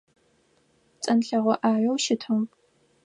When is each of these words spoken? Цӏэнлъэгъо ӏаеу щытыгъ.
Цӏэнлъэгъо 1.01 1.53
ӏаеу 1.61 1.97
щытыгъ. 2.03 2.45